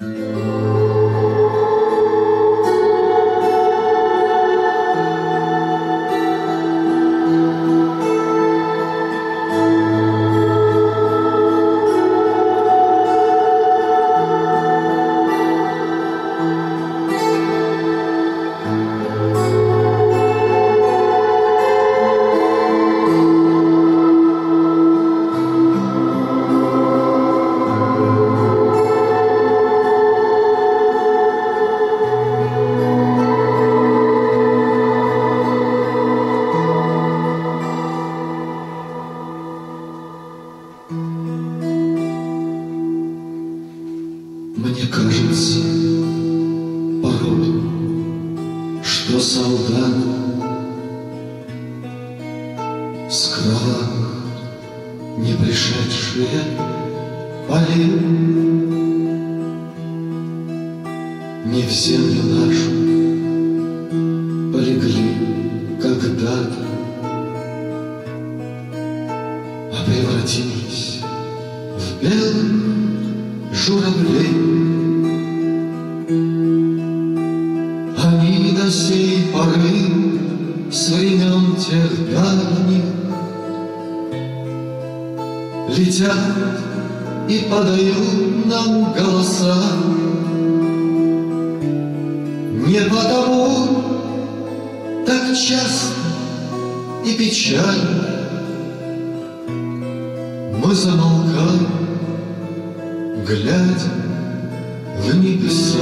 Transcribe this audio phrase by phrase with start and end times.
[0.00, 0.37] Mm-hmm.
[44.58, 45.60] Мне кажется
[47.00, 47.62] порой,
[48.82, 49.94] что солдат
[53.08, 54.16] с кровавых
[55.18, 56.42] не пришедшие
[57.48, 58.00] полей
[61.46, 62.70] не в землю нашу
[64.52, 65.14] полегли
[65.80, 66.66] когда-то,
[69.72, 70.98] а превратились
[71.78, 72.58] в белых
[73.52, 74.37] журавлей.
[81.70, 82.84] Давних
[85.76, 86.16] Летят
[87.28, 89.54] и подают нам голоса.
[92.66, 93.82] Не потому
[95.06, 95.94] так часто
[97.04, 98.18] и печально
[100.64, 101.68] Мы замолкаем,
[103.26, 103.90] глядя
[105.02, 105.78] в небеса.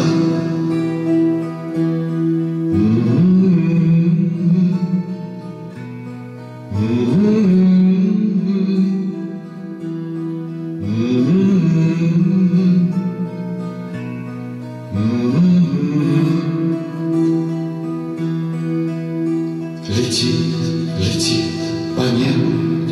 [19.89, 20.57] Летит,
[21.01, 21.51] летит
[21.97, 22.86] по небу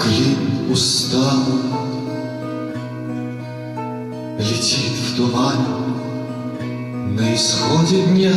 [0.00, 1.60] клин усталый,
[4.38, 5.16] Летит в
[7.16, 8.32] на исходе дня.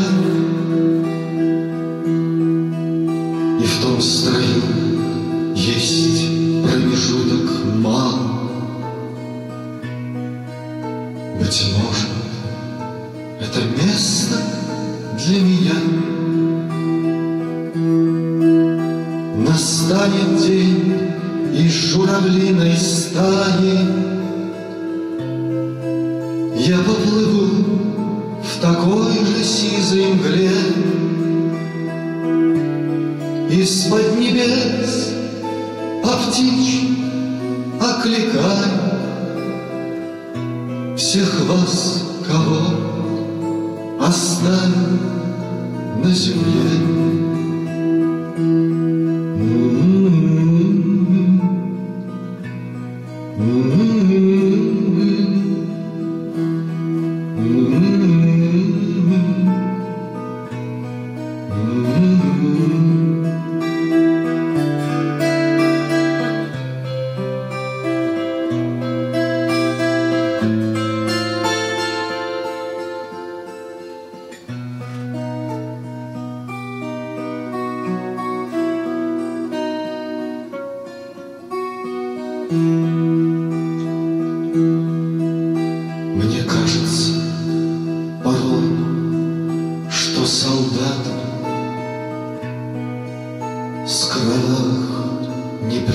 [3.59, 4.78] И в том строю
[11.49, 12.09] Быть может,
[13.41, 14.35] это место
[15.17, 15.73] для меня.
[19.35, 21.09] Настанет день
[21.51, 23.79] из журавлиной стаи.
[26.55, 27.47] Я поплыву
[28.43, 30.51] в такой же сизой мгле.
[33.49, 35.13] Из-под небес
[36.03, 36.95] по птичьи
[37.81, 38.88] окликаю
[40.99, 42.75] Всех вас, кого
[44.01, 44.99] оставил
[46.03, 47.18] на земле.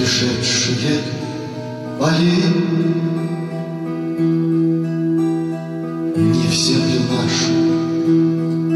[0.05, 1.01] Пришедшие
[1.99, 2.45] полей
[6.15, 7.53] не в землю нашу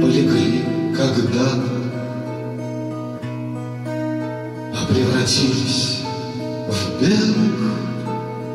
[0.00, 0.65] полегли
[0.97, 1.75] когда-то,
[4.72, 6.00] а превратились
[6.71, 7.75] в белых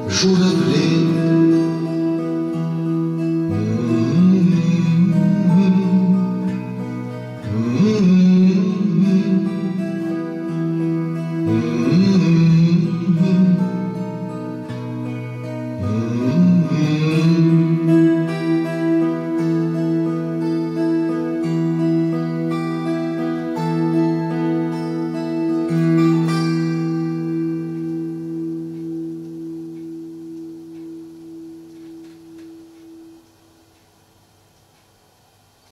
[0.10, 1.63] журавлей.